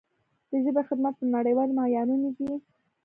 [0.49, 2.51] د ژبې خدمت په نړیوالو معیارونو دی.